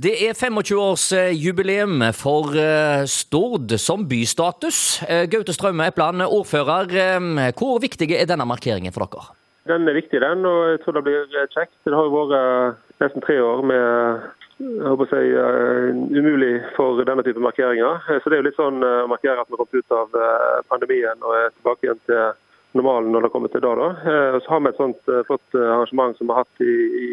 Det 0.00 0.14
er 0.24 0.32
25-årsjubileum 0.32 2.00
for 2.16 2.54
eh, 2.56 3.02
Stord 3.10 3.74
som 3.76 4.06
bystatus. 4.08 5.02
Eh, 5.04 5.26
Gaute 5.28 5.52
Straume 5.52 5.90
Epland, 5.90 6.22
ordfører. 6.24 6.88
eh, 6.96 7.50
Hvor 7.58 7.76
viktig 7.82 8.08
er 8.16 8.30
denne 8.30 8.46
markeringen 8.48 8.94
for 8.94 9.04
dere? 9.04 9.34
Den 9.68 9.84
er 9.90 9.98
viktig, 9.98 10.22
den, 10.24 10.46
og 10.48 10.70
jeg 10.70 10.80
tror 10.84 10.96
det 10.96 11.04
blir 11.04 11.36
kjekt. 11.52 11.76
Det 11.84 11.92
har 11.92 12.08
jo 12.08 12.16
vært 12.16 12.80
nesten 13.02 13.26
tre 13.26 13.36
år 13.44 13.60
med 13.60 14.24
jeg 14.60 14.88
håper 14.88 15.04
å 15.04 15.12
si, 15.12 16.16
umulig 16.16 16.54
for 16.76 17.04
denne 17.04 17.24
type 17.24 17.40
markeringer. 17.40 18.00
Så 18.08 18.28
det 18.28 18.38
er 18.38 18.42
jo 18.42 18.48
litt 18.48 18.60
sånn 18.60 18.80
å 18.80 19.06
markere 19.08 19.40
at 19.40 19.48
vi 19.48 19.56
har 19.56 19.60
kommet 19.60 19.84
ut 19.84 19.96
av 19.96 20.18
pandemien 20.68 21.24
og 21.24 21.36
er 21.36 21.54
tilbake 21.54 21.86
igjen 21.88 22.02
til 22.08 22.34
normalen 22.76 23.12
når 23.12 23.28
det 23.28 23.32
kommer 23.36 23.52
til 23.52 23.64
det. 23.64 23.76
da. 23.80 23.88
Så 24.40 24.52
har 24.52 24.60
vi 24.64 24.72
et 24.72 24.80
sånt 24.80 25.16
flott 25.28 25.56
arrangement 25.56 26.16
som 26.16 26.28
vi 26.28 26.36
har 26.36 26.44
hatt 26.44 26.64
i, 26.64 26.74
i, 27.04 27.08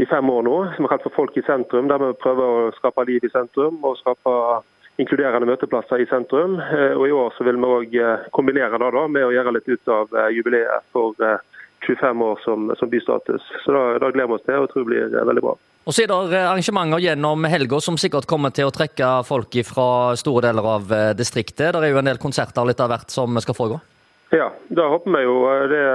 i 0.00 0.06
fem 0.08 0.30
år 0.32 0.44
nå, 0.46 0.56
som 0.76 0.86
er 0.86 0.92
kalt 0.94 1.04
for 1.04 1.16
Folk 1.18 1.36
i 1.36 1.44
sentrum, 1.46 1.88
der 1.90 2.00
vi 2.00 2.12
prøver 2.22 2.44
å 2.44 2.74
skape 2.78 3.04
liv 3.08 3.26
i 3.26 3.32
sentrum 3.32 3.78
og 3.84 3.98
skape 4.00 4.34
inkluderende 5.00 5.48
møteplasser 5.48 6.02
i 6.02 6.08
sentrum. 6.08 6.58
Eh, 6.60 6.96
Og 6.96 7.06
I 7.08 7.14
år 7.16 7.32
så 7.36 7.44
vil 7.44 7.60
vi 7.60 7.72
òg 7.76 7.96
kombinere 8.36 8.80
det 8.80 8.92
da 8.96 9.06
med 9.08 9.28
å 9.28 9.32
gjøre 9.34 9.56
litt 9.56 9.68
ut 9.68 9.92
av 9.92 10.12
eh, 10.16 10.32
jubileet 10.36 10.88
for 10.92 11.16
eh, 11.24 11.38
25 11.86 12.22
år 12.22 12.40
som, 12.44 12.70
som 12.78 12.90
bystatus. 12.90 13.42
Så 13.64 13.72
da, 13.72 13.98
da 13.98 14.10
gleder 14.12 14.28
vi 14.28 14.36
oss 14.36 14.46
til 14.46 14.60
og 14.60 14.70
tror 14.72 14.84
det 14.84 14.90
blir 14.90 15.18
eh, 15.18 15.26
veldig 15.26 15.44
bra. 15.44 15.54
Og 15.88 15.96
så 15.96 16.04
er 16.04 16.10
det 16.10 16.40
arrangementer 16.44 17.02
gjennom 17.02 17.46
helga 17.48 17.80
som 17.82 17.96
sikkert 17.98 18.28
kommer 18.28 18.52
til 18.54 18.68
å 18.68 18.74
trekke 18.74 19.12
folk 19.26 19.56
fra 19.66 19.86
store 20.20 20.50
deler 20.50 20.68
av 20.76 20.92
eh, 20.92 21.12
distriktet. 21.18 21.72
Det 21.72 21.86
er 21.86 21.94
jo 21.94 22.02
en 22.02 22.10
del 22.10 22.20
konserter 22.20 22.68
litt 22.68 22.82
av 22.84 22.92
hvert 22.92 23.12
som 23.12 23.40
skal 23.42 23.56
foregå. 23.56 23.80
Ja, 24.36 24.50
det 24.68 24.90
håper 24.92 25.16
vi 25.16 25.24
jo 25.24 25.38
eh, 25.50 25.64
det. 25.72 25.86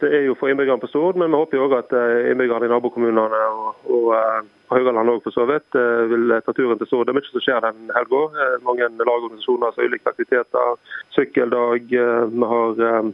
Det 0.00 0.08
er 0.16 0.22
jo 0.24 0.36
for 0.40 0.48
innbyggerne 0.48 0.80
på 0.80 0.88
Stord, 0.88 1.18
men 1.20 1.30
vi 1.32 1.40
håper 1.40 1.58
jo 1.58 1.66
òg 1.68 1.76
at 1.76 1.94
eh, 1.96 2.30
innbyggerne 2.32 2.68
i 2.68 2.72
nabokommunene 2.72 3.40
og, 3.52 3.82
og 3.92 4.06
eh, 4.16 4.38
på 4.70 4.78
Haugaland 4.78 5.12
òg 5.12 5.22
for 5.26 5.36
så 5.36 5.44
vidt 5.50 5.76
eh, 5.76 6.04
vil 6.08 6.36
ta 6.46 6.54
turen 6.56 6.80
til 6.80 6.88
Stord. 6.88 7.08
Det 7.08 7.12
er 7.12 7.18
mye 7.18 7.28
som 7.28 7.44
skjer 7.44 7.64
den 7.66 7.90
helga. 7.96 8.22
Eh, 8.32 8.54
Mange 8.64 8.88
lagorganisasjoner 8.96 9.74
har 9.76 9.90
ulike 9.90 10.08
aktiviteter. 10.14 10.78
Sykkeldag. 11.16 11.92
eh, 11.92 12.30
Vi 12.32 12.48
har 12.54 13.12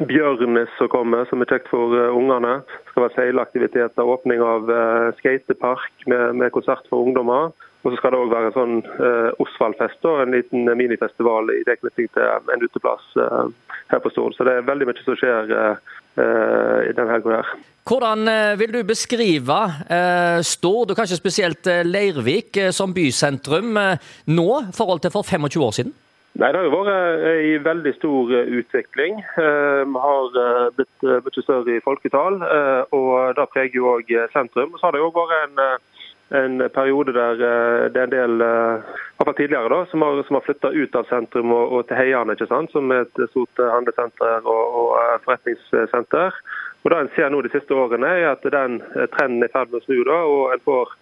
Bjørnis 0.00 0.72
som 0.78 0.88
kommer, 0.90 1.24
som 1.30 1.40
er 1.40 1.48
kjekt 1.48 1.70
for 1.70 1.94
eh, 1.96 2.10
ungene. 2.12 2.58
Det 2.66 2.90
skal 2.90 3.04
være 3.06 3.14
seileaktiviteter, 3.16 4.10
åpning 4.16 4.42
av 4.44 4.70
eh, 4.72 5.12
skatepark 5.20 6.08
med, 6.10 6.34
med 6.42 6.52
konsert 6.52 6.84
for 6.90 7.06
ungdommer. 7.06 7.52
Og 7.84 7.92
så 7.92 8.00
skal 8.00 8.12
det 8.12 8.18
òg 8.18 8.32
være 8.32 8.50
en 8.50 8.56
sånn 8.56 8.76
eh, 8.82 9.28
Osvald-fest, 9.44 10.02
en 10.10 10.34
liten 10.34 10.66
minifestival 10.80 11.52
i 11.54 11.62
tilknytning 11.68 12.10
til 12.16 12.50
en 12.52 12.66
uteplass 12.66 13.06
eh, 13.22 13.44
her 13.92 14.02
på 14.02 14.10
Stord. 14.10 14.34
Så 14.34 14.48
det 14.48 14.56
er 14.58 14.66
veldig 14.66 14.90
mye 14.90 15.06
som 15.06 15.18
skjer 15.20 15.54
eh, 15.54 15.70
eh, 15.70 16.02
i 16.16 16.92
den 16.96 17.10
helga 17.12 17.40
her. 17.40 17.56
Hvordan 17.86 18.26
eh, 18.28 18.58
vil 18.58 18.72
du 18.74 18.80
beskrive 18.82 19.58
eh, 19.90 20.40
Stord, 20.42 20.90
og 20.90 20.96
kanskje 20.98 21.20
spesielt 21.20 21.68
eh, 21.70 21.84
Leirvik, 21.86 22.56
eh, 22.58 22.72
som 22.74 22.90
bysentrum 22.94 23.76
eh, 23.78 24.00
nå 24.26 24.48
i 24.64 24.74
forhold 24.74 25.04
til 25.04 25.12
for 25.14 25.22
25 25.22 25.62
år 25.62 25.76
siden? 25.76 25.92
Nei, 26.36 26.50
Det 26.52 26.58
har 26.58 26.66
jo 26.66 26.72
vært 26.74 26.90
en 26.90 27.44
i 27.46 27.52
veldig 27.62 27.92
stor 27.96 28.32
eh, 28.34 28.50
utvikling. 28.58 29.22
Eh, 29.38 29.84
Vi 29.86 30.02
har 30.02 30.40
eh, 30.42 30.66
blitt 30.74 31.06
eh, 31.06 31.22
mye 31.28 31.44
større 31.46 31.76
i 31.76 31.84
folketall, 31.84 32.42
eh, 32.42 32.82
og 32.98 33.38
det 33.38 33.46
preger 33.54 33.78
jo 33.78 33.92
òg 33.94 34.10
sentrum. 34.34 34.74
Så 34.74 34.88
har 34.88 34.96
det 34.96 35.04
jo 35.04 35.12
òg 35.12 35.22
vært 35.22 35.46
en, 35.46 35.62
eh, 35.62 36.05
en 36.28 36.68
periode 36.74 37.12
der 37.12 37.32
eh, 37.32 37.92
det 37.92 38.00
er 38.00 38.08
en 38.08 38.14
del 38.14 38.40
eh, 38.40 38.82
i 38.82 39.16
hvert 39.16 39.28
fall 39.28 39.36
tidligere 39.38 39.70
da, 39.70 39.80
som 39.90 40.02
har, 40.02 40.22
som 40.26 40.34
har 40.34 40.44
flytta 40.46 40.72
ut 40.74 40.98
av 40.98 41.06
sentrum 41.10 41.52
og, 41.54 41.72
og 41.72 41.86
til 41.86 41.96
Heiane, 42.00 42.34
ikke 42.34 42.48
sant? 42.50 42.72
som 42.74 42.90
er 42.90 43.04
et 43.06 43.20
stort 43.30 43.62
eh, 43.62 43.70
handlesenter 43.70 44.42
og, 44.42 44.64
og 44.80 45.22
forretningssenter. 45.24 46.34
Og 46.82 46.90
Det 46.90 46.98
en 46.98 47.14
ser 47.14 47.30
nå 47.30 47.40
de 47.42 47.50
siste 47.50 47.74
årene, 47.74 48.06
er 48.06 48.28
at 48.30 48.44
den 48.46 48.78
trenden 49.14 49.42
er 49.42 49.50
i 49.50 49.54
ferd 49.54 49.72
med 49.72 49.80
å 49.80 49.86
snu. 49.86 49.96
da, 50.06 50.18
og 50.22 50.52
en 50.54 50.62
får 50.66 50.92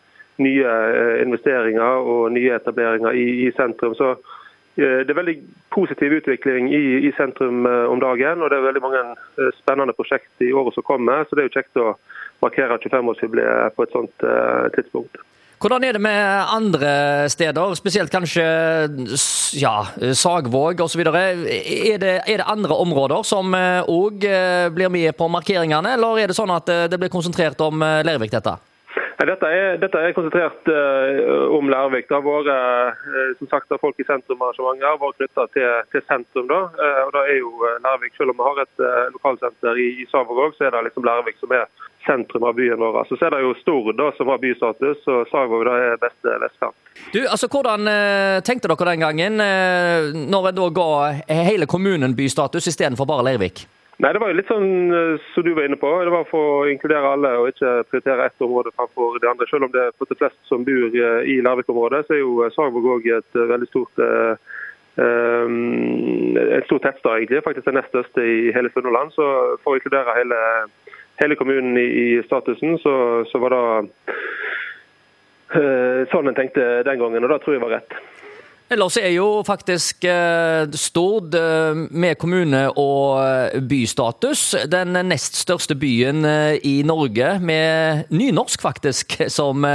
nye 0.44 0.70
investeringer 1.22 2.08
og 2.10 2.32
nye 2.32 2.54
etableringer 2.56 3.12
i, 3.12 3.26
i 3.44 3.50
sentrum. 3.52 3.92
Så 3.94 4.14
Det 4.76 5.06
er 5.10 5.14
veldig 5.20 5.36
positiv 5.74 6.16
utvikling 6.16 6.66
i, 6.74 6.80
i 7.06 7.12
sentrum 7.18 7.62
eh, 7.68 7.84
om 7.92 8.00
dagen, 8.02 8.42
og 8.42 8.50
det 8.50 8.58
er 8.58 8.64
veldig 8.66 8.82
mange 8.82 9.02
eh, 9.14 9.52
spennende 9.60 9.94
prosjekt 9.94 10.42
i 10.42 10.48
året 10.52 10.74
som 10.74 10.82
kommer. 10.86 11.22
Så 11.30 11.36
det 11.38 11.44
er 11.44 11.48
jo 11.50 11.54
kjekt 11.60 11.78
å 11.78 11.92
markere 12.42 12.80
25-årsjubileet 12.82 13.76
på 13.76 13.86
et 13.86 13.94
sånt 13.94 14.26
eh, 14.26 14.66
tidspunkt. 14.74 15.22
Hvordan 15.62 15.84
er 15.86 15.94
det 15.96 16.02
med 16.02 16.50
andre 16.52 16.90
steder, 17.32 17.76
spesielt 17.78 18.10
kanskje 18.12 18.42
ja, 19.62 19.76
Sagvåg 20.18 20.82
osv.? 20.84 21.00
Er, 21.06 21.98
det- 22.02 22.18
er 22.26 22.42
det 22.42 22.48
andre 22.50 22.74
områder 22.74 23.22
som 23.24 23.54
òg 23.54 24.26
blir 24.74 24.90
med 24.92 25.14
på 25.16 25.30
markeringene, 25.32 25.94
eller 25.96 26.18
er 26.20 26.28
det 26.32 26.36
sånn 26.36 26.52
at 26.52 26.68
eh, 26.68 26.86
det 26.90 26.98
blir 27.00 27.12
konsentrert 27.14 27.62
om 27.64 27.80
Lervik, 27.80 28.34
dette? 28.34 28.58
Dette 29.14 29.46
er, 29.46 29.76
dette 29.78 30.00
er 30.00 30.14
konsentrert 30.16 30.68
uh, 30.70 31.46
om 31.54 31.68
Lærvik. 31.70 32.08
Det 32.08 32.16
har 32.16 32.24
vært 32.24 32.50
uh, 32.50 33.34
som 33.38 33.50
sagt, 33.50 33.70
er 33.70 33.80
folk 33.82 33.98
i 34.02 34.06
sentrum-arrangementer 34.08 34.88
har 34.88 34.98
vært 34.98 35.20
knytta 35.20 35.46
til, 35.54 35.68
til 35.94 36.06
sentrum. 36.08 36.48
da, 36.50 36.62
Uh, 36.74 37.02
og 37.06 37.12
da 37.14 37.22
er 37.30 37.38
jo 37.38 37.52
Lærvik, 37.84 38.16
Selv 38.16 38.32
om 38.32 38.40
vi 38.40 38.46
har 38.48 38.60
et 38.64 38.82
lokalsenter 39.14 39.78
i, 39.78 39.86
i 40.02 40.06
Savåg 40.10 40.56
så 40.56 40.66
er 40.66 40.74
det 40.74 40.82
liksom 40.88 41.06
Lærvik 41.06 41.38
som 41.38 41.52
er 41.54 41.68
sentrum 42.06 42.46
av 42.48 42.56
byen 42.58 42.80
vår. 42.80 42.98
Så, 43.08 43.18
så 43.20 43.28
er 43.28 43.36
det 43.36 43.42
jo 43.44 43.54
Stord 43.60 43.94
da, 43.98 44.10
som 44.16 44.32
har 44.32 44.42
bystatus, 44.42 45.06
og 45.06 45.30
Savåg 45.30 45.64
da 45.68 45.76
er 45.84 46.02
beste 46.02 46.34
vestkant. 46.42 46.76
Du, 47.14 47.20
altså 47.22 47.48
Hvordan 47.52 47.88
tenkte 48.44 48.70
dere 48.70 48.90
den 48.90 49.04
gangen, 49.06 49.40
når 50.32 50.50
en 50.50 50.58
da 50.58 50.68
ga 50.80 50.90
hele 51.48 51.70
kommunen 51.70 52.16
bystatus 52.18 52.68
istedenfor 52.72 53.08
bare 53.08 53.30
Leirvik? 53.30 53.64
Nei, 54.02 54.12
Det 54.12 54.20
var 54.20 54.32
jo 54.32 54.38
litt 54.40 54.50
sånn 54.50 54.90
eh, 54.90 55.26
som 55.34 55.44
du 55.46 55.52
var 55.54 55.68
inne 55.68 55.78
på. 55.78 55.90
Det 56.02 56.10
var 56.10 56.26
for 56.26 56.64
å 56.64 56.70
inkludere 56.70 57.12
alle 57.14 57.30
og 57.38 57.52
ikke 57.52 57.84
prioritere 57.90 58.26
ett 58.26 58.42
område 58.42 58.72
framfor 58.74 59.20
de 59.22 59.28
andre. 59.30 59.46
Selv 59.50 59.68
om 59.68 59.74
det 59.74 59.84
er 59.84 59.94
for 59.94 60.10
de 60.10 60.18
fleste 60.18 60.50
som 60.50 60.64
bor 60.66 60.96
eh, 60.98 61.20
i 61.30 61.36
Larvik-området, 61.46 62.02
så 62.06 62.16
er 62.16 62.24
jo 62.24 62.40
eh, 62.42 62.54
Sagvåg 62.56 62.88
òg 62.96 63.06
et 63.20 63.38
veldig 63.54 63.68
stort 63.70 64.02
um, 64.02 65.60
et 66.38 66.66
stort 66.66 66.84
tettsted, 66.86 67.12
egentlig. 67.12 67.44
Faktisk 67.46 67.70
det 67.70 67.76
nest 67.78 67.94
største 67.94 68.26
i 68.26 68.50
hele 68.56 68.72
Sunnhordland. 68.74 69.14
Så 69.14 69.28
for 69.62 69.74
å 69.74 69.78
inkludere 69.78 70.18
hele, 70.18 70.40
hele 71.22 71.38
kommunen 71.38 71.78
i 71.78 72.18
statusen, 72.26 72.74
så, 72.82 72.96
så 73.30 73.42
var 73.42 73.54
det 73.54 73.62
uh, 75.54 76.02
sånn 76.10 76.32
en 76.32 76.38
tenkte 76.38 76.82
den 76.86 76.98
gangen, 76.98 77.22
og 77.22 77.30
det 77.30 77.42
tror 77.44 77.58
jeg 77.58 77.62
var 77.62 77.78
rett. 77.78 77.98
Ellers 78.72 78.96
er 78.96 79.10
jo 79.12 79.42
faktisk 79.44 80.06
eh, 80.08 80.64
Stord 80.72 81.34
eh, 81.36 81.76
med 81.76 82.16
kommune- 82.16 82.70
og 82.80 83.20
eh, 83.20 83.60
bystatus 83.60 84.54
den 84.72 84.96
nest 85.04 85.36
største 85.36 85.76
byen 85.76 86.24
i 86.64 86.78
Norge, 86.86 87.34
med 87.44 88.08
nynorsk 88.08 88.62
faktisk 88.64 89.18
som 89.28 89.66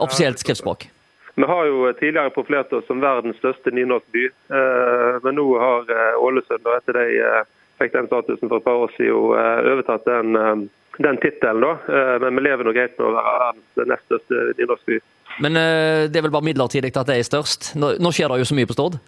offisielt 0.00 0.40
skriftspråk. 0.40 0.88
Vi 1.36 1.44
har 1.44 1.66
jo 1.68 1.92
tidligere 1.98 2.32
profilert 2.32 2.72
oss 2.72 2.86
som 2.88 3.02
verdens 3.04 3.36
største 3.36 3.70
nynorskby, 3.76 4.22
by, 4.48 5.18
men 5.24 5.36
nå 5.36 5.44
har 5.60 5.90
Ålesund, 6.16 6.64
og 6.64 6.78
etter 6.78 6.96
de 6.96 7.42
fikk 7.76 7.92
den 7.92 8.08
statusen 8.08 8.48
for 8.48 8.62
et 8.62 8.64
par 8.64 8.80
år 8.86 8.94
siden, 8.96 9.36
overtatt 9.74 10.08
den, 10.08 10.64
den 11.04 11.20
tittelen. 11.20 11.84
Men 12.24 12.40
vi 12.40 12.46
lever 12.46 12.64
nå 12.64 12.72
greit 12.72 12.96
med 12.96 13.10
å 13.10 13.12
være 13.18 13.36
verdens 13.42 13.92
nest 13.92 14.08
største 14.08 14.46
nynorskby. 14.62 15.02
Men 15.42 15.56
eh, 15.56 16.06
det 16.08 16.18
er 16.18 16.24
vel 16.26 16.32
bare 16.34 16.46
midlertidig 16.48 16.94
at 16.96 17.10
det 17.10 17.18
er 17.18 17.28
størst? 17.28 17.74
Nå, 17.76 17.96
nå 18.00 18.12
skjer 18.14 18.32
det 18.32 18.40
jo 18.40 18.48
så 18.48 18.56
mye 18.56 18.68
på 18.68 18.76
Stord. 18.76 18.98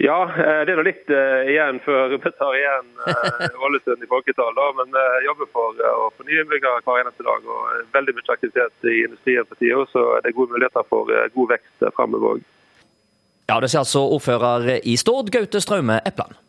Ja, 0.00 0.24
eh, 0.26 0.62
det 0.66 0.74
er 0.74 0.80
da 0.80 0.84
litt 0.86 1.10
uh, 1.12 1.44
igjen 1.46 1.76
før 1.84 2.08
vi 2.10 2.18
tar 2.24 2.56
igjen 2.58 2.88
Ålesund 3.62 4.00
uh, 4.00 4.06
i 4.06 4.10
folketall. 4.10 4.56
da, 4.56 4.70
Men 4.80 4.96
vi 4.96 5.28
jobber 5.28 5.50
for 5.54 5.84
å 5.90 6.08
få 6.16 6.26
nye 6.26 6.42
innbyggere 6.42 6.82
hver 6.82 7.04
eneste 7.04 7.26
dag. 7.26 7.46
og 7.46 7.92
Veldig 7.94 8.16
mye 8.16 8.34
aktivitet 8.34 8.90
i 8.90 9.04
industrien 9.04 9.46
for 9.46 9.60
tida, 9.60 9.84
så 9.92 10.06
det 10.24 10.32
er 10.32 10.38
gode 10.40 10.56
muligheter 10.56 10.88
for 10.88 11.12
god 11.36 11.54
vekst 11.54 11.88
fremover 11.94 12.38
òg. 12.38 12.48
Ja, 13.44 13.60
det 13.60 13.68
sier 13.68 13.84
altså 13.84 14.06
ordfører 14.08 14.80
i 14.80 14.96
Stord, 14.96 15.28
Gaute 15.30 15.60
Straume 15.60 16.00
Epland. 16.08 16.40